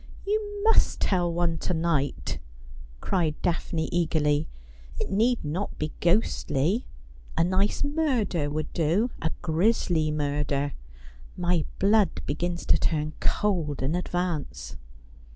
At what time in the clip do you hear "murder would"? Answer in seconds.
7.83-8.73